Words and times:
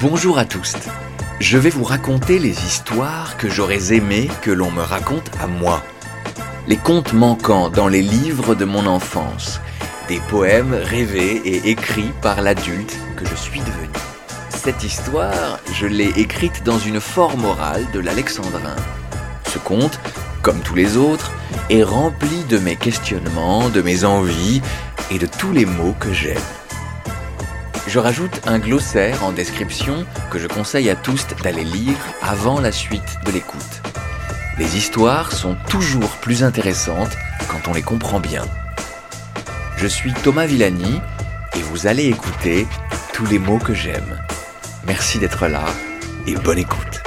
Bonjour 0.00 0.38
à 0.38 0.44
tous. 0.44 0.76
Je 1.40 1.58
vais 1.58 1.70
vous 1.70 1.82
raconter 1.82 2.38
les 2.38 2.64
histoires 2.64 3.36
que 3.36 3.48
j'aurais 3.48 3.92
aimé 3.92 4.30
que 4.42 4.52
l'on 4.52 4.70
me 4.70 4.80
raconte 4.80 5.28
à 5.40 5.48
moi. 5.48 5.82
Les 6.68 6.76
contes 6.76 7.14
manquants 7.14 7.68
dans 7.68 7.88
les 7.88 8.00
livres 8.00 8.54
de 8.54 8.64
mon 8.64 8.86
enfance. 8.86 9.60
Des 10.06 10.20
poèmes 10.28 10.72
rêvés 10.72 11.42
et 11.44 11.70
écrits 11.70 12.12
par 12.22 12.42
l'adulte 12.42 12.96
que 13.16 13.26
je 13.26 13.34
suis 13.34 13.58
devenu. 13.58 13.88
Cette 14.50 14.84
histoire, 14.84 15.58
je 15.72 15.88
l'ai 15.88 16.12
écrite 16.20 16.62
dans 16.62 16.78
une 16.78 17.00
forme 17.00 17.44
orale 17.44 17.84
de 17.92 17.98
l'alexandrin. 17.98 18.76
Ce 19.48 19.58
conte, 19.58 19.98
comme 20.42 20.60
tous 20.60 20.76
les 20.76 20.96
autres, 20.96 21.32
est 21.70 21.82
rempli 21.82 22.44
de 22.48 22.58
mes 22.58 22.76
questionnements, 22.76 23.68
de 23.68 23.82
mes 23.82 24.04
envies 24.04 24.62
et 25.10 25.18
de 25.18 25.26
tous 25.26 25.50
les 25.50 25.66
mots 25.66 25.96
que 25.98 26.12
j'aime. 26.12 26.38
Je 27.88 27.98
rajoute 27.98 28.42
un 28.46 28.58
glossaire 28.58 29.24
en 29.24 29.32
description 29.32 30.04
que 30.30 30.38
je 30.38 30.46
conseille 30.46 30.90
à 30.90 30.94
tous 30.94 31.26
d'aller 31.42 31.64
lire 31.64 31.96
avant 32.20 32.60
la 32.60 32.70
suite 32.70 33.18
de 33.24 33.32
l'écoute. 33.32 33.82
Les 34.58 34.76
histoires 34.76 35.32
sont 35.32 35.56
toujours 35.70 36.10
plus 36.18 36.44
intéressantes 36.44 37.16
quand 37.48 37.66
on 37.66 37.72
les 37.72 37.80
comprend 37.80 38.20
bien. 38.20 38.44
Je 39.78 39.86
suis 39.86 40.12
Thomas 40.12 40.44
Villani 40.44 41.00
et 41.56 41.62
vous 41.62 41.86
allez 41.86 42.04
écouter 42.04 42.66
tous 43.14 43.24
les 43.24 43.38
mots 43.38 43.58
que 43.58 43.72
j'aime. 43.72 44.22
Merci 44.86 45.18
d'être 45.18 45.46
là 45.46 45.64
et 46.26 46.34
bonne 46.34 46.58
écoute. 46.58 47.00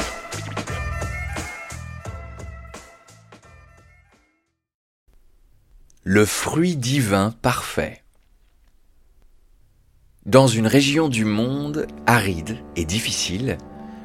Le 6.03 6.25
fruit 6.25 6.75
divin 6.75 7.35
parfait. 7.43 8.01
Dans 10.27 10.45
une 10.45 10.67
région 10.67 11.09
du 11.09 11.25
monde 11.25 11.87
aride 12.05 12.57
et 12.75 12.85
difficile, 12.85 13.57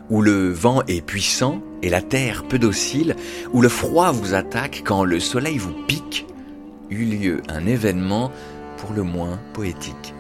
où 0.09 0.22
le 0.22 0.50
vent 0.50 0.83
est 0.89 1.05
puissant 1.05 1.61
et 1.83 1.91
la 1.91 2.00
terre 2.00 2.45
peu 2.45 2.59
docile, 2.59 3.17
où 3.53 3.61
le 3.61 3.69
froid 3.69 4.12
vous 4.12 4.33
attaque 4.33 4.83
quand 4.83 5.05
le 5.05 5.20
soleil 5.20 5.59
vous 5.59 5.75
pique, 5.87 6.25
eut 6.89 7.05
lieu 7.05 7.42
un 7.50 7.67
événement 7.67 8.33
pour 8.78 8.94
le 8.94 9.03
moins 9.03 9.39
poétique. 9.53 10.14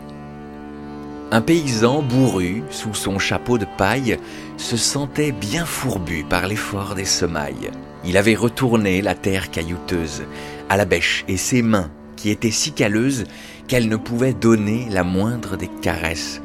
Un 1.30 1.40
paysan 1.40 2.02
bourru, 2.02 2.62
sous 2.68 2.92
son 2.92 3.18
chapeau 3.18 3.56
de 3.56 3.66
paille, 3.78 4.18
se 4.58 4.76
sentait 4.76 5.32
bien 5.32 5.64
fourbu 5.64 6.26
par 6.28 6.46
l'effort 6.46 6.94
des 6.94 7.06
semailles. 7.06 7.70
Il 8.04 8.18
avait 8.18 8.34
retourné 8.34 9.00
la 9.00 9.14
terre 9.14 9.50
caillouteuse 9.50 10.24
à 10.68 10.76
la 10.76 10.84
bêche 10.84 11.24
et 11.26 11.38
ses 11.38 11.62
mains, 11.62 11.90
qui 12.16 12.30
étaient 12.30 12.50
si 12.50 12.72
calleuses 12.72 13.24
qu'elles 13.68 13.88
ne 13.88 13.96
pouvaient 13.96 14.34
donner 14.34 14.86
la 14.90 15.04
moindre 15.04 15.56
des 15.56 15.68
caresses. 15.68 16.40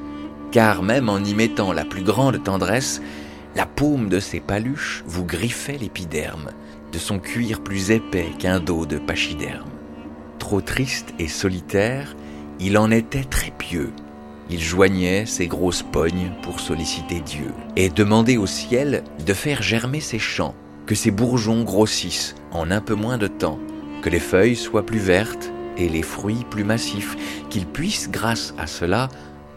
Car 0.51 0.83
même 0.83 1.09
en 1.09 1.19
y 1.19 1.33
mettant 1.33 1.71
la 1.71 1.85
plus 1.85 2.03
grande 2.03 2.43
tendresse, 2.43 3.01
la 3.55 3.65
paume 3.65 4.09
de 4.09 4.19
ses 4.19 4.39
paluches 4.39 5.03
vous 5.05 5.25
griffait 5.25 5.77
l'épiderme, 5.77 6.51
de 6.91 6.97
son 6.97 7.19
cuir 7.19 7.61
plus 7.61 7.91
épais 7.91 8.29
qu'un 8.39 8.59
dos 8.59 8.85
de 8.85 8.97
pachyderme. 8.97 9.69
Trop 10.39 10.61
triste 10.61 11.13
et 11.19 11.27
solitaire, 11.27 12.15
il 12.59 12.77
en 12.77 12.91
était 12.91 13.23
très 13.23 13.51
pieux. 13.51 13.91
Il 14.49 14.59
joignait 14.59 15.25
ses 15.25 15.47
grosses 15.47 15.83
pognes 15.83 16.31
pour 16.41 16.59
solliciter 16.59 17.21
Dieu 17.21 17.51
et 17.77 17.89
demander 17.89 18.37
au 18.37 18.47
ciel 18.47 19.03
de 19.25 19.33
faire 19.33 19.61
germer 19.61 20.01
ses 20.01 20.19
champs, 20.19 20.55
que 20.85 20.95
ses 20.95 21.11
bourgeons 21.11 21.63
grossissent 21.63 22.35
en 22.51 22.71
un 22.71 22.81
peu 22.81 22.95
moins 22.95 23.17
de 23.17 23.27
temps, 23.27 23.59
que 24.01 24.09
les 24.09 24.19
feuilles 24.19 24.57
soient 24.57 24.85
plus 24.85 24.99
vertes 24.99 25.51
les 25.89 26.01
fruits 26.01 26.45
plus 26.49 26.63
massifs, 26.63 27.15
qu'ils 27.49 27.67
puissent, 27.67 28.09
grâce 28.09 28.53
à 28.57 28.67
cela, 28.67 29.09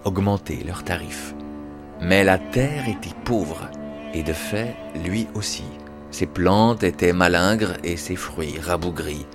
augmenter 0.04 0.62
leurs 0.66 0.84
tarifs. 0.84 1.34
Mais 2.00 2.25
la 2.25 2.38
terre 2.38 2.88
était 2.88 3.15
pauvre, 3.25 3.69
et 4.12 4.22
de 4.22 4.32
fait, 4.32 4.75
lui 5.04 5.26
aussi. 5.34 5.65
Ses 6.10 6.26
plantes 6.26 6.84
étaient 6.84 7.12
malingres 7.12 7.75
et 7.82 7.97
ses 7.97 8.16
fruits 8.16 8.59
rabougris. 8.60 9.26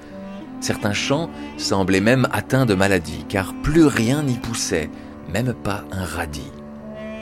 Certains 0.62 0.94
champs 0.94 1.30
semblaient 1.58 2.02
même 2.02 2.28
atteints 2.32 2.66
de 2.66 2.76
maladie, 2.76 3.26
car 3.28 3.54
plus 3.64 3.86
rien 3.86 4.24
n'y 4.24 4.38
poussait, 4.38 4.90
même 5.34 5.54
pas 5.54 5.84
un 5.92 6.06
radis. 6.06 6.52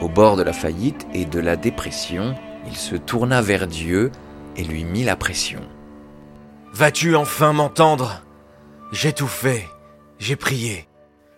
Au 0.00 0.08
bord 0.08 0.36
de 0.36 0.42
la 0.42 0.52
faillite 0.52 1.06
et 1.12 1.24
de 1.24 1.40
la 1.40 1.56
dépression, 1.56 2.36
il 2.66 2.76
se 2.76 2.94
tourna 2.94 3.42
vers 3.42 3.66
Dieu 3.66 4.12
et 4.56 4.62
lui 4.62 4.84
mit 4.84 5.04
la 5.04 5.16
pression. 5.16 5.60
Vas-tu 6.72 7.16
enfin 7.16 7.52
m'entendre? 7.52 8.22
J'ai 8.90 9.12
tout 9.12 9.28
fait, 9.28 9.68
j'ai 10.18 10.34
prié. 10.34 10.88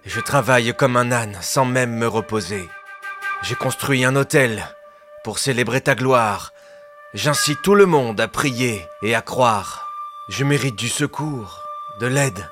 Je 0.05 0.21
travaille 0.21 0.73
comme 0.73 0.97
un 0.97 1.11
âne 1.11 1.37
sans 1.41 1.65
même 1.65 1.97
me 1.97 2.07
reposer. 2.07 2.69
J'ai 3.43 3.57
construit 3.57 4.05
un 4.05 4.15
hôtel 4.15 4.65
pour 5.25 5.41
célébrer 5.41 5.81
ta 5.81 5.97
gloire. 5.97 6.53
J'incite 7.13 7.61
tout 7.63 7.75
le 7.75 7.87
monde 7.87 8.21
à 8.21 8.29
prier 8.29 8.87
et 9.03 9.17
à 9.17 9.21
croire. 9.21 9.89
Je 10.29 10.45
mérite 10.45 10.77
du 10.77 10.89
secours, 10.89 11.65
de 11.99 12.07
l'aide, 12.07 12.49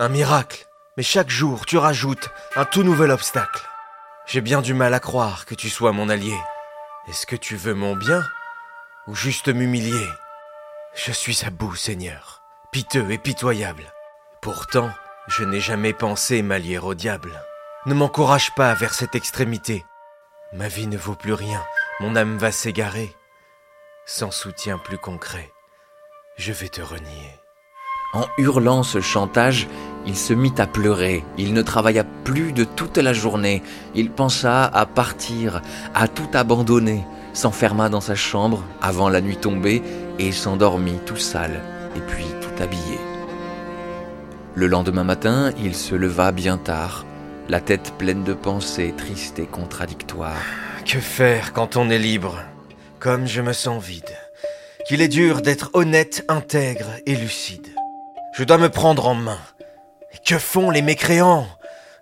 un 0.00 0.08
miracle. 0.08 0.66
Mais 0.96 1.02
chaque 1.02 1.28
jour, 1.28 1.66
tu 1.66 1.76
rajoutes 1.76 2.30
un 2.56 2.64
tout 2.64 2.82
nouvel 2.82 3.10
obstacle. 3.10 3.68
J'ai 4.26 4.40
bien 4.40 4.62
du 4.62 4.72
mal 4.72 4.94
à 4.94 5.00
croire 5.00 5.44
que 5.44 5.54
tu 5.54 5.68
sois 5.68 5.92
mon 5.92 6.08
allié. 6.08 6.36
Est-ce 7.06 7.26
que 7.26 7.36
tu 7.36 7.54
veux 7.54 7.74
mon 7.74 7.96
bien 7.96 8.24
ou 9.06 9.14
juste 9.14 9.48
m'humilier? 9.48 10.06
Je 10.94 11.12
suis 11.12 11.44
à 11.44 11.50
bout, 11.50 11.76
Seigneur, 11.76 12.42
piteux 12.72 13.10
et 13.10 13.18
pitoyable. 13.18 13.92
Pourtant, 14.40 14.90
je 15.26 15.44
n'ai 15.44 15.60
jamais 15.60 15.92
pensé 15.92 16.42
m'allier 16.42 16.78
au 16.78 16.94
diable. 16.94 17.32
Ne 17.86 17.94
m'encourage 17.94 18.54
pas 18.54 18.72
vers 18.74 18.94
cette 18.94 19.14
extrémité. 19.14 19.84
Ma 20.52 20.68
vie 20.68 20.86
ne 20.86 20.96
vaut 20.96 21.16
plus 21.16 21.32
rien, 21.32 21.62
mon 22.00 22.14
âme 22.14 22.38
va 22.38 22.52
s'égarer. 22.52 23.14
Sans 24.06 24.30
soutien 24.30 24.78
plus 24.78 24.96
concret, 24.96 25.50
je 26.36 26.52
vais 26.52 26.68
te 26.68 26.80
renier. 26.80 27.38
En 28.14 28.26
hurlant 28.38 28.82
ce 28.84 29.00
chantage, 29.00 29.68
il 30.06 30.16
se 30.16 30.32
mit 30.32 30.54
à 30.56 30.66
pleurer. 30.66 31.24
Il 31.36 31.52
ne 31.52 31.60
travailla 31.60 32.04
plus 32.24 32.52
de 32.52 32.64
toute 32.64 32.96
la 32.96 33.12
journée. 33.12 33.62
Il 33.94 34.10
pensa 34.10 34.64
à 34.64 34.86
partir, 34.86 35.60
à 35.94 36.08
tout 36.08 36.30
abandonner, 36.32 37.04
s'enferma 37.34 37.90
dans 37.90 38.00
sa 38.00 38.14
chambre 38.14 38.62
avant 38.80 39.10
la 39.10 39.20
nuit 39.20 39.36
tombée 39.36 39.82
et 40.18 40.32
s'endormit 40.32 40.98
tout 41.04 41.16
sale 41.16 41.60
et 41.96 42.00
puis 42.00 42.24
tout 42.40 42.62
habillé. 42.62 42.98
Le 44.58 44.66
lendemain 44.66 45.04
matin, 45.04 45.52
il 45.62 45.72
se 45.72 45.94
leva 45.94 46.32
bien 46.32 46.58
tard, 46.58 47.06
la 47.48 47.60
tête 47.60 47.92
pleine 47.96 48.24
de 48.24 48.34
pensées 48.34 48.92
tristes 48.96 49.38
et 49.38 49.46
contradictoires. 49.46 50.42
Que 50.84 50.98
faire 50.98 51.52
quand 51.52 51.76
on 51.76 51.88
est 51.90 51.98
libre? 52.00 52.42
Comme 52.98 53.28
je 53.28 53.40
me 53.40 53.52
sens 53.52 53.80
vide. 53.80 54.16
Qu'il 54.88 55.00
est 55.00 55.06
dur 55.06 55.42
d'être 55.42 55.70
honnête, 55.74 56.24
intègre 56.26 56.88
et 57.06 57.14
lucide. 57.14 57.68
Je 58.34 58.42
dois 58.42 58.58
me 58.58 58.68
prendre 58.68 59.06
en 59.06 59.14
main. 59.14 59.38
Que 60.26 60.38
font 60.38 60.70
les 60.70 60.82
mécréants? 60.82 61.46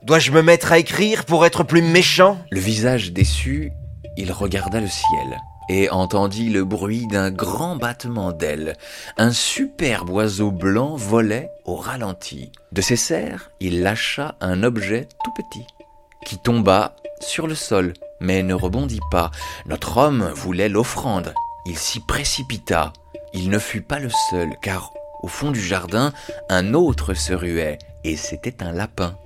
Dois-je 0.03 0.33
me 0.33 0.41
mettre 0.41 0.73
à 0.73 0.79
écrire 0.79 1.27
pour 1.27 1.45
être 1.45 1.63
plus 1.63 1.83
méchant? 1.83 2.39
Le 2.51 2.61
visage 2.61 3.13
déçu, 3.13 3.71
il 4.17 4.33
regarda 4.33 4.81
le 4.81 4.89
ciel 4.89 5.37
et 5.69 5.91
entendit 5.91 6.49
le 6.49 6.65
bruit 6.65 7.07
d'un 7.07 7.31
grand 7.31 7.77
battement 7.77 8.33
d'ailes. 8.33 8.75
Un 9.17 9.33
superbe 9.33 10.11
oiseau 10.11 10.51
blanc 10.51 10.97
volait 10.97 11.51
au 11.65 11.77
ralenti. 11.77 12.53
De 12.73 12.81
ses 12.81 12.97
serres, 12.97 13.51
il 13.61 13.83
lâcha 13.83 14.37
un 14.41 14.63
objet 14.63 15.09
tout 15.25 15.33
petit, 15.33 15.67
qui 16.25 16.39
tomba 16.39 16.97
sur 17.21 17.47
le 17.47 17.55
sol, 17.55 17.95
mais 18.21 18.43
ne 18.43 18.55
rebondit 18.55 19.01
pas. 19.11 19.31
Notre 19.67 19.97
homme 19.97 20.31
voulait 20.35 20.69
l'offrande. 20.69 21.35
Il 21.67 21.79
s'y 21.79 22.01
précipita. 22.01 22.93
Il 23.33 23.51
ne 23.51 23.59
fut 23.59 23.83
pas 23.83 23.99
le 23.99 24.11
seul, 24.31 24.51
car 24.63 24.93
au 25.23 25.29
fond 25.29 25.51
du 25.51 25.61
jardin, 25.61 26.13
un 26.49 26.75
autre 26.75 27.15
se 27.15 27.33
ruait, 27.33 27.79
et 28.05 28.17
c'était 28.17 28.63
un 28.63 28.73
lapin. 28.73 29.17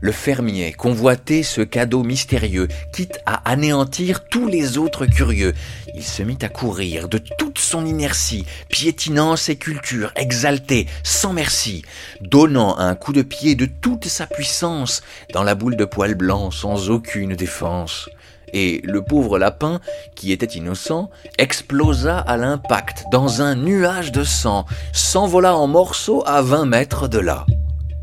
Le 0.00 0.12
fermier 0.12 0.72
convoitait 0.72 1.42
ce 1.42 1.60
cadeau 1.60 2.02
mystérieux, 2.02 2.68
quitte 2.92 3.20
à 3.26 3.50
anéantir 3.50 4.24
tous 4.28 4.48
les 4.48 4.78
autres 4.78 5.06
curieux. 5.06 5.54
Il 5.94 6.02
se 6.02 6.22
mit 6.22 6.38
à 6.42 6.48
courir 6.48 7.08
de 7.08 7.18
toute 7.18 7.58
son 7.58 7.84
inertie, 7.84 8.46
piétinant 8.68 9.36
ses 9.36 9.56
cultures, 9.56 10.12
exalté, 10.16 10.86
sans 11.02 11.32
merci, 11.32 11.82
donnant 12.20 12.78
un 12.78 12.94
coup 12.94 13.12
de 13.12 13.22
pied 13.22 13.54
de 13.54 13.66
toute 13.66 14.06
sa 14.06 14.26
puissance 14.26 15.02
dans 15.32 15.42
la 15.42 15.54
boule 15.54 15.76
de 15.76 15.84
poils 15.84 16.14
blancs 16.14 16.54
sans 16.54 16.90
aucune 16.90 17.34
défense 17.34 18.08
et 18.52 18.80
le 18.84 19.02
pauvre 19.02 19.38
lapin, 19.38 19.80
qui 20.16 20.32
était 20.32 20.46
innocent, 20.46 21.10
explosa 21.38 22.18
à 22.18 22.36
l'impact 22.36 23.04
dans 23.12 23.42
un 23.42 23.54
nuage 23.54 24.12
de 24.12 24.24
sang, 24.24 24.66
s'envola 24.92 25.56
en 25.56 25.66
morceaux 25.66 26.22
à 26.26 26.42
vingt 26.42 26.66
mètres 26.66 27.08
de 27.08 27.18
là. 27.18 27.46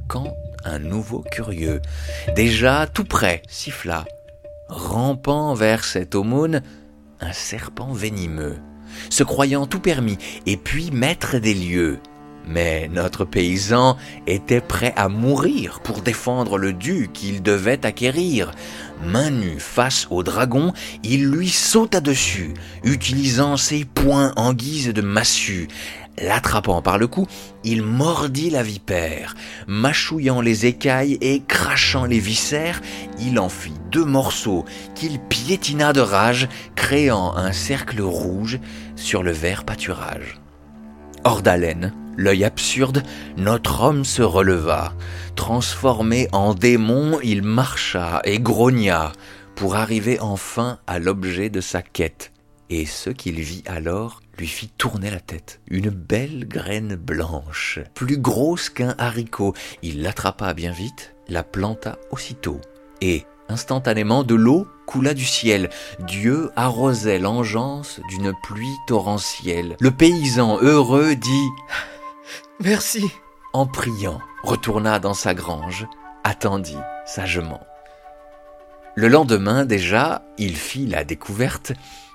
Quand 0.07 0.33
nouveau 0.80 1.24
curieux, 1.31 1.81
déjà 2.36 2.88
tout 2.88 3.06
près, 3.06 3.42
siffla, 3.48 4.06
rampant 4.68 5.54
vers 5.54 5.84
cette 5.84 6.16
aumône, 6.16 6.62
un 7.19 7.34
serpent 7.34 7.94
venimeux, 7.94 8.58
se 9.10 9.24
croyant 9.24 9.66
tout 9.66 9.80
permis, 9.80 10.18
et 10.46 10.58
puis 10.58 10.92
maître 10.92 11.38
des 11.38 11.54
lieux, 11.54 12.00
Mais 12.48 12.90
notre 12.94 13.25
paysan 13.25 13.98
était 14.25 14.62
prêt 14.62 14.94
à 14.96 15.10
mourir 15.10 15.81
pour 15.81 16.02
défendre 16.02 16.58
le 16.58 16.72
dû 16.72 17.10
qu'il 17.14 17.44
devait 17.44 17.86
acquérir. 17.86 18.52
Main 19.04 19.31
nue 19.31 19.60
face 19.60 20.08
au 20.10 20.24
dragon, 20.24 20.74
il 21.04 21.30
lui 21.30 21.50
sauta 21.50 22.00
dessus, 22.00 22.54
utilisant 22.84 23.58
ses 23.58 23.84
poings 23.84 24.31
en 24.38 24.54
guise 24.54 24.94
de 24.94 25.02
massue. 25.02 25.68
L'attrapant 26.19 26.81
par 26.81 26.98
le 26.98 27.08
cou, 27.08 27.28
il 27.64 27.84
mordit 27.84 28.50
la 28.50 28.64
vipère. 28.64 29.36
Mâchouillant 29.68 30.42
les 30.42 30.66
écailles 30.66 31.18
et 31.22 31.44
crachant 31.48 32.06
les 32.06 32.19
viscères, 32.19 32.81
il 33.19 33.40
en 33.40 33.50
fit 33.50 33.74
deux 33.92 34.06
morceaux 34.06 34.66
qu'il 34.96 35.19
piétina 35.19 35.94
de 35.94 36.02
rage, 36.02 36.50
créant 36.75 37.36
un 37.36 37.52
cercle 37.52 38.02
rouge 38.02 38.60
sur 38.96 39.22
le 39.22 39.31
vert 39.31 39.64
pâturage. 39.64 40.40
Hors 41.24 41.44
d'haleine, 41.44 41.94
l'œil 42.16 42.46
absurde, 42.46 43.04
notre 43.38 43.81
homme 43.81 44.04
se 44.04 44.24
releva. 44.24 44.94
Transformé 45.36 46.28
en 46.31 46.56
démon, 46.56 47.19
il 47.24 47.44
marcha 47.44 48.22
et 48.24 48.40
grogna 48.40 49.12
pour 49.56 49.75
arriver 49.75 50.19
enfin 50.19 50.80
à 50.88 50.98
l'objet 50.98 51.50
de 51.50 51.62
sa 51.62 51.84
quête. 51.84 52.31
Et 52.69 52.86
ce 52.86 53.10
qu'il 53.10 53.40
vit 53.40 53.64
alors 53.66 54.22
lui 54.38 54.48
fit 54.48 54.68
tourner 54.68 55.10
la 55.10 55.19
tête. 55.19 55.62
Une 55.69 55.90
belle 55.90 56.48
graine 56.48 56.96
blanche, 56.96 57.80
plus 57.94 58.18
grosse 58.18 58.69
qu'un 58.69 58.94
haricot. 58.98 59.54
Il 59.84 60.02
l'attrapa 60.02 60.54
bien 60.54 60.72
vite, 60.72 61.16
la 61.30 61.44
planta 61.44 61.98
aussitôt. 62.12 62.60
Et, 63.02 63.25
instantanément, 63.48 64.24
de 64.24 64.36
l'eau 64.36 64.68
coula 64.86 65.14
du 65.14 65.25
ciel. 65.25 65.69
Dieu 66.00 66.52
arrosait 66.56 67.19
l'engeance 67.19 68.02
d'une 68.10 68.34
pluie 68.44 68.75
torrentielle. 68.86 69.78
Le 69.80 69.92
paysan 69.92 70.60
heureux 70.62 71.16
dit 71.16 71.48
Merci. 72.60 73.10
En 73.54 73.66
priant, 73.66 74.19
retourna 74.44 75.00
dans 75.00 75.14
sa 75.14 75.34
grange, 75.34 75.88
attendit 76.24 76.78
sagement. 77.06 77.62
Le 78.96 79.08
lendemain 79.08 79.64
déjà, 79.64 80.24
il 80.38 80.56
fit 80.56 80.86
la 80.86 81.04
découverte 81.04 81.72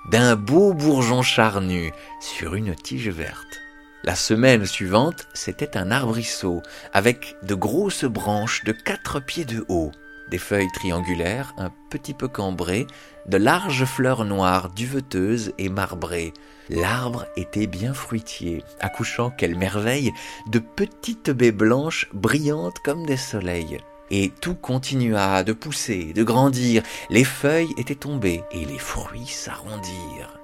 d'un 0.09 0.35
beau 0.35 0.73
bourgeon 0.73 1.21
charnu 1.21 1.93
sur 2.19 2.55
une 2.55 2.75
tige 2.75 3.09
verte. 3.09 3.61
La 4.03 4.15
semaine 4.15 4.65
suivante, 4.65 5.27
c'était 5.33 5.77
un 5.77 5.89
arbrisseau 5.89 6.61
avec 6.91 7.37
de 7.43 7.55
grosses 7.55 8.03
branches 8.03 8.63
de 8.65 8.73
quatre 8.73 9.21
pieds 9.21 9.45
de 9.45 9.65
haut, 9.69 9.91
des 10.29 10.37
feuilles 10.37 10.71
triangulaires 10.73 11.53
un 11.57 11.71
petit 11.89 12.13
peu 12.13 12.27
cambrées, 12.27 12.85
de 13.27 13.37
larges 13.37 13.85
fleurs 13.85 14.25
noires 14.25 14.69
duveteuses 14.71 15.53
et 15.57 15.69
marbrées. 15.69 16.33
L'arbre 16.69 17.25
était 17.37 17.67
bien 17.67 17.93
fruitier, 17.93 18.63
accouchant, 18.81 19.29
quelle 19.29 19.55
merveille, 19.55 20.11
de 20.47 20.59
petites 20.59 21.31
baies 21.31 21.53
blanches 21.53 22.09
brillantes 22.13 22.79
comme 22.83 23.05
des 23.05 23.17
soleils 23.17 23.79
et 24.15 24.31
tout 24.41 24.53
continua 24.53 25.43
de 25.43 25.53
pousser, 25.53 26.13
de 26.13 26.23
grandir. 26.23 26.83
Les 27.09 27.23
feuilles 27.23 27.73
étaient 27.77 27.95
tombées 27.95 28.43
et 28.51 28.63
les 28.63 28.77
fruits 28.77 29.25
s'arrondirent. 29.25 30.39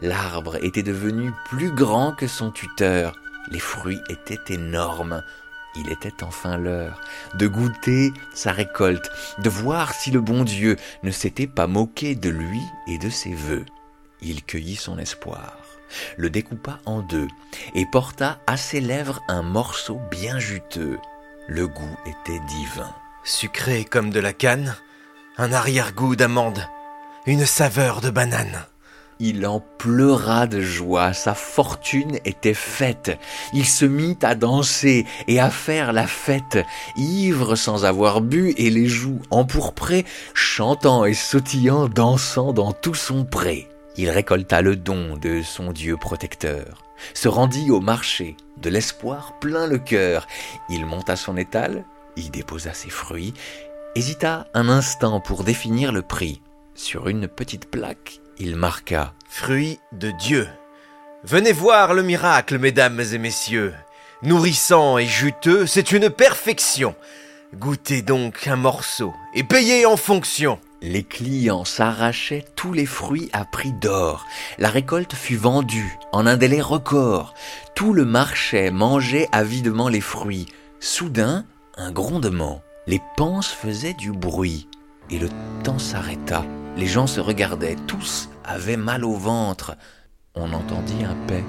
L'arbre 0.00 0.56
était 0.64 0.82
devenu 0.82 1.30
plus 1.48 1.70
grand 1.70 2.12
que 2.12 2.26
son 2.26 2.50
tuteur. 2.50 3.14
Les 3.52 3.60
fruits 3.60 4.00
étaient 4.10 4.52
énormes. 4.52 5.22
Il 5.76 5.88
était 5.92 6.24
enfin 6.24 6.56
l'heure 6.56 7.00
de 7.34 7.46
goûter 7.46 8.12
sa 8.34 8.50
récolte, 8.50 9.08
de 9.38 9.48
voir 9.48 9.94
si 9.94 10.10
le 10.10 10.20
bon 10.20 10.42
Dieu 10.42 10.76
ne 11.04 11.12
s'était 11.12 11.46
pas 11.46 11.68
moqué 11.68 12.16
de 12.16 12.28
lui 12.28 12.60
et 12.88 12.98
de 12.98 13.08
ses 13.08 13.34
voeux. 13.34 13.64
Il 14.20 14.42
cueillit 14.42 14.74
son 14.74 14.98
espoir, 14.98 15.58
le 16.16 16.28
découpa 16.28 16.80
en 16.86 17.02
deux 17.02 17.28
et 17.76 17.86
porta 17.86 18.40
à 18.48 18.56
ses 18.56 18.80
lèvres 18.80 19.22
un 19.28 19.42
morceau 19.42 20.00
bien 20.10 20.40
juteux. 20.40 20.98
Le 21.46 21.68
goût 21.68 21.96
était 22.04 22.40
divin 22.48 22.92
sucré 23.24 23.84
comme 23.84 24.10
de 24.10 24.20
la 24.20 24.32
canne, 24.32 24.76
un 25.38 25.52
arrière-goût 25.52 26.16
d'amande, 26.16 26.66
une 27.26 27.46
saveur 27.46 28.00
de 28.00 28.10
banane. 28.10 28.66
Il 29.20 29.46
en 29.46 29.60
pleura 29.60 30.48
de 30.48 30.60
joie, 30.60 31.12
sa 31.12 31.34
fortune 31.34 32.18
était 32.24 32.54
faite. 32.54 33.16
Il 33.52 33.66
se 33.66 33.84
mit 33.84 34.18
à 34.22 34.34
danser 34.34 35.06
et 35.28 35.38
à 35.38 35.48
faire 35.48 35.92
la 35.92 36.08
fête, 36.08 36.58
ivre 36.96 37.54
sans 37.54 37.84
avoir 37.84 38.20
bu 38.20 38.52
et 38.56 38.68
les 38.68 38.88
joues 38.88 39.22
empourprées, 39.30 40.04
chantant 40.34 41.04
et 41.04 41.14
sautillant, 41.14 41.88
dansant 41.88 42.52
dans 42.52 42.72
tout 42.72 42.94
son 42.94 43.24
pré. 43.24 43.68
Il 43.96 44.10
récolta 44.10 44.60
le 44.60 44.74
don 44.74 45.16
de 45.16 45.42
son 45.42 45.70
Dieu 45.70 45.96
protecteur, 45.96 46.82
se 47.14 47.28
rendit 47.28 47.70
au 47.70 47.80
marché, 47.80 48.36
de 48.56 48.70
l'espoir 48.70 49.38
plein 49.38 49.68
le 49.68 49.78
cœur. 49.78 50.26
Il 50.68 50.84
monta 50.84 51.14
son 51.14 51.36
étal, 51.36 51.84
y 52.16 52.30
déposa 52.30 52.74
ses 52.74 52.90
fruits, 52.90 53.34
hésita 53.94 54.46
un 54.54 54.68
instant 54.68 55.20
pour 55.20 55.44
définir 55.44 55.92
le 55.92 56.02
prix. 56.02 56.40
Sur 56.74 57.08
une 57.08 57.28
petite 57.28 57.70
plaque, 57.70 58.20
il 58.38 58.56
marqua 58.56 59.12
Fruits 59.28 59.78
de 59.92 60.10
Dieu. 60.10 60.48
Venez 61.24 61.52
voir 61.52 61.94
le 61.94 62.02
miracle, 62.02 62.58
mesdames 62.58 63.00
et 63.00 63.18
messieurs. 63.18 63.74
Nourrissant 64.22 64.98
et 64.98 65.06
juteux, 65.06 65.66
c'est 65.66 65.92
une 65.92 66.10
perfection. 66.10 66.94
Goûtez 67.54 68.02
donc 68.02 68.46
un 68.46 68.56
morceau 68.56 69.12
et 69.34 69.44
payez 69.44 69.84
en 69.84 69.96
fonction. 69.96 70.58
Les 70.80 71.04
clients 71.04 71.64
s'arrachaient 71.64 72.44
tous 72.56 72.72
les 72.72 72.86
fruits 72.86 73.30
à 73.32 73.44
prix 73.44 73.72
d'or. 73.72 74.26
La 74.58 74.68
récolte 74.68 75.14
fut 75.14 75.36
vendue 75.36 75.96
en 76.12 76.26
un 76.26 76.36
délai 76.36 76.60
record. 76.60 77.34
Tout 77.74 77.92
le 77.92 78.04
marché 78.04 78.70
mangeait 78.70 79.28
avidement 79.32 79.88
les 79.88 80.00
fruits. 80.00 80.46
Soudain, 80.80 81.44
un 81.76 81.90
grondement. 81.90 82.62
Les 82.86 83.00
panses 83.16 83.48
faisaient 83.48 83.94
du 83.94 84.12
bruit. 84.12 84.68
Et 85.10 85.18
le 85.18 85.28
temps 85.62 85.78
s'arrêta. 85.78 86.44
Les 86.76 86.86
gens 86.86 87.06
se 87.06 87.20
regardaient. 87.20 87.76
Tous 87.86 88.28
avaient 88.44 88.76
mal 88.76 89.04
au 89.04 89.14
ventre. 89.14 89.76
On 90.34 90.52
entendit 90.52 91.04
un 91.04 91.16
paix. 91.26 91.44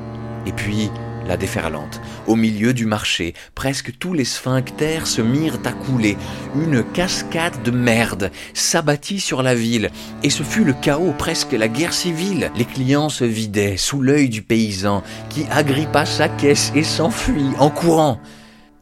Et 0.46 0.52
puis, 0.52 0.90
la 1.26 1.38
déferlante. 1.38 2.02
Au 2.28 2.36
milieu 2.36 2.74
du 2.74 2.86
marché, 2.86 3.34
presque 3.56 3.98
tous 3.98 4.14
les 4.14 4.26
sphincters 4.26 5.08
se 5.08 5.22
mirent 5.22 5.60
à 5.64 5.72
couler. 5.72 6.18
Une 6.56 6.84
cascade 6.84 7.64
de 7.64 7.72
merde 7.72 8.30
s'abattit 8.54 9.22
sur 9.22 9.42
la 9.42 9.56
ville. 9.56 9.90
Et 10.22 10.30
ce 10.30 10.44
fut 10.44 10.66
le 10.66 10.74
chaos, 10.74 11.14
presque 11.18 11.54
la 11.54 11.70
guerre 11.70 11.94
civile. 11.94 12.52
Les 12.56 12.66
clients 12.66 13.10
se 13.10 13.24
vidaient 13.24 13.78
sous 13.78 14.02
l'œil 14.02 14.28
du 14.28 14.42
paysan, 14.42 15.04
qui 15.30 15.46
agrippa 15.50 16.06
sa 16.06 16.28
caisse 16.28 16.72
et 16.76 16.84
s'enfuit 16.84 17.52
en 17.58 17.70
courant. 17.70 18.20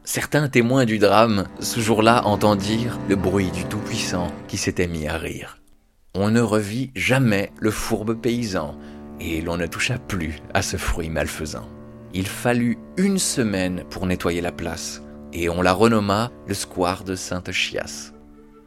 Certains 0.04 0.48
témoins 0.48 0.84
du 0.84 0.98
drame, 0.98 1.44
ce 1.60 1.78
jour-là, 1.78 2.26
entendirent 2.26 2.98
le 3.08 3.14
bruit 3.14 3.50
du 3.52 3.64
Tout-Puissant 3.64 4.32
qui 4.48 4.56
s'était 4.56 4.88
mis 4.88 5.06
à 5.06 5.16
rire. 5.16 5.58
On 6.14 6.28
ne 6.28 6.40
revit 6.40 6.90
jamais 6.96 7.52
le 7.60 7.70
fourbe 7.70 8.20
paysan, 8.20 8.76
et 9.20 9.40
l'on 9.40 9.56
ne 9.56 9.66
toucha 9.66 9.98
plus 9.98 10.40
à 10.54 10.62
ce 10.62 10.76
fruit 10.76 11.08
malfaisant. 11.08 11.68
Il 12.12 12.26
fallut 12.26 12.78
une 12.96 13.18
semaine 13.18 13.84
pour 13.90 14.06
nettoyer 14.06 14.40
la 14.40 14.50
place, 14.50 15.02
et 15.32 15.48
on 15.48 15.62
la 15.62 15.72
renomma 15.72 16.32
le 16.48 16.54
square 16.54 17.04
de 17.04 17.14
Sainte-Chiasse. 17.14 18.12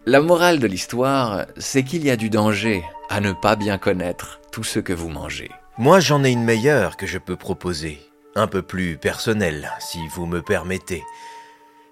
La 0.06 0.22
morale 0.22 0.60
de 0.60 0.68
l'histoire, 0.68 1.46
c'est 1.58 1.84
qu'il 1.84 2.06
y 2.06 2.10
a 2.12 2.16
du 2.16 2.30
danger 2.30 2.82
à 3.10 3.20
ne 3.20 3.34
pas 3.34 3.58
bien 3.58 3.78
connaître 3.78 4.40
tout 4.52 4.64
ce 4.64 4.80
que 4.80 4.94
vous 4.94 5.10
mangez. 5.10 5.52
Moi 5.78 6.00
j'en 6.00 6.24
ai 6.24 6.32
une 6.32 6.46
meilleure 6.46 6.96
que 6.96 7.06
je 7.06 7.18
peux 7.18 7.36
proposer 7.36 8.00
un 8.36 8.48
peu 8.48 8.62
plus 8.62 8.98
personnel, 8.98 9.72
si 9.80 10.06
vous 10.10 10.26
me 10.26 10.42
permettez. 10.42 11.04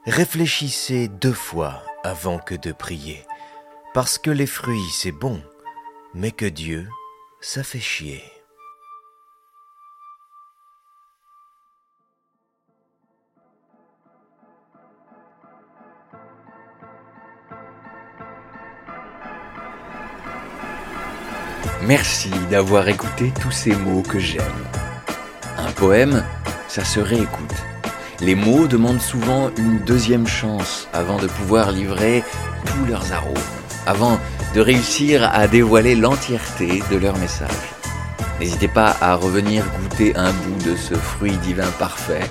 Réfléchissez 0.05 1.07
deux 1.07 1.33
fois 1.33 1.83
avant 2.03 2.37
que 2.37 2.55
de 2.55 2.73
prier, 2.73 3.25
parce 3.93 4.17
que 4.17 4.29
les 4.29 4.47
fruits 4.47 4.91
c'est 4.91 5.13
bon, 5.13 5.41
mais 6.13 6.31
que 6.31 6.45
Dieu, 6.45 6.87
ça 7.39 7.63
fait 7.63 7.79
chier. 7.79 8.23
Merci 21.85 22.29
d'avoir 22.49 22.87
écouté 22.87 23.33
tous 23.41 23.51
ces 23.51 23.75
mots 23.75 24.03
que 24.03 24.17
j'aime. 24.17 24.82
Poème, 25.85 26.23
ça 26.69 26.85
se 26.85 27.01
réécoute. 27.01 27.57
Les 28.21 28.35
mots 28.35 28.67
demandent 28.67 29.01
souvent 29.01 29.51
une 29.57 29.79
deuxième 29.79 30.25
chance 30.25 30.87
avant 30.93 31.17
de 31.17 31.27
pouvoir 31.27 31.73
livrer 31.73 32.23
tous 32.65 32.85
leurs 32.85 33.11
arômes, 33.11 33.33
avant 33.85 34.17
de 34.55 34.61
réussir 34.61 35.29
à 35.33 35.45
dévoiler 35.45 35.95
l'entièreté 35.95 36.81
de 36.89 36.95
leur 36.95 37.17
message. 37.17 37.49
N'hésitez 38.39 38.69
pas 38.69 38.95
à 39.01 39.15
revenir 39.15 39.65
goûter 39.81 40.15
un 40.15 40.31
bout 40.31 40.63
de 40.63 40.77
ce 40.77 40.93
fruit 40.93 41.35
divin 41.39 41.69
parfait. 41.77 42.29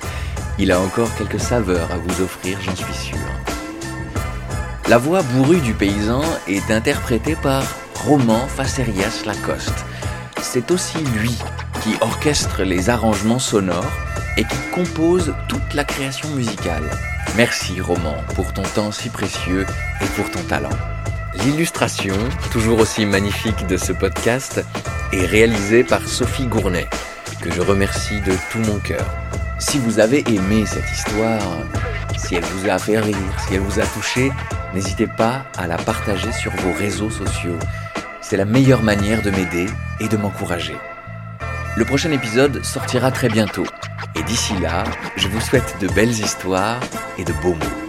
Il 0.57 0.71
a 0.71 0.79
encore 0.79 1.13
quelques 1.15 1.39
saveurs 1.39 1.91
à 1.91 1.97
vous 1.97 2.23
offrir, 2.23 2.57
j'en 2.59 2.75
suis 2.75 2.95
sûr. 2.95 3.19
La 4.89 4.97
voix 4.97 5.21
bourrue 5.21 5.61
du 5.61 5.75
paysan 5.75 6.23
est 6.47 6.71
interprétée 6.71 7.35
par 7.35 7.63
Roman 8.03 8.47
Facerias 8.47 9.21
Lacoste. 9.27 9.85
C'est 10.41 10.71
aussi 10.71 10.97
lui 11.21 11.37
qui 11.83 11.95
orchestre 11.99 12.63
les 12.63 12.89
arrangements 12.89 13.39
sonores 13.39 13.91
et 14.37 14.45
qui 14.45 14.57
compose 14.73 15.35
toute 15.49 15.73
la 15.73 15.83
création 15.83 16.29
musicale. 16.29 16.89
Merci 17.35 17.81
Roman 17.81 18.15
pour 18.35 18.53
ton 18.53 18.63
temps 18.63 18.93
si 18.93 19.09
précieux 19.09 19.65
et 20.01 20.05
pour 20.15 20.31
ton 20.31 20.41
talent. 20.43 20.69
L'illustration, 21.43 22.15
toujours 22.51 22.79
aussi 22.79 23.05
magnifique 23.05 23.67
de 23.67 23.75
ce 23.75 23.91
podcast, 23.91 24.63
est 25.11 25.25
réalisée 25.25 25.83
par 25.83 26.07
Sophie 26.07 26.47
Gournay, 26.47 26.87
que 27.41 27.51
je 27.51 27.59
remercie 27.59 28.21
de 28.21 28.33
tout 28.49 28.59
mon 28.59 28.79
cœur. 28.79 29.05
Si 29.59 29.77
vous 29.77 29.99
avez 29.99 30.23
aimé 30.31 30.65
cette 30.65 30.89
histoire, 30.89 31.41
si 32.17 32.35
elle 32.35 32.45
vous 32.45 32.69
a 32.69 32.79
fait 32.79 32.99
rire, 32.99 33.17
si 33.45 33.55
elle 33.55 33.61
vous 33.61 33.79
a 33.81 33.85
touché, 33.85 34.31
n'hésitez 34.73 35.07
pas 35.07 35.45
à 35.57 35.67
la 35.67 35.77
partager 35.77 36.31
sur 36.31 36.51
vos 36.51 36.73
réseaux 36.73 37.09
sociaux. 37.09 37.59
C'est 38.21 38.37
la 38.37 38.45
meilleure 38.45 38.83
manière 38.83 39.21
de 39.21 39.31
m'aider 39.31 39.65
et 39.99 40.07
de 40.07 40.15
m'encourager. 40.15 40.77
Le 41.75 41.85
prochain 41.85 42.11
épisode 42.11 42.63
sortira 42.63 43.09
très 43.09 43.29
bientôt. 43.29 43.65
Et 44.15 44.21
d'ici 44.23 44.53
là, 44.59 44.83
je 45.17 45.27
vous 45.27 45.41
souhaite 45.41 45.75
de 45.81 45.87
belles 45.87 46.11
histoires 46.11 46.79
et 47.17 47.23
de 47.23 47.33
beaux 47.41 47.55
mots. 47.55 47.82